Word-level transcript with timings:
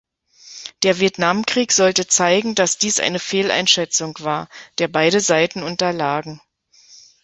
Der 0.81 0.99
Vietnamkrieg 0.99 1.71
sollte 1.71 2.07
zeigen, 2.07 2.55
dass 2.55 2.79
dies 2.79 2.99
eine 2.99 3.19
Fehleinschätzung 3.19 4.15
war, 4.21 4.49
der 4.79 4.87
beide 4.87 5.19
Seiten 5.19 5.61
unterlagen. 5.61 6.41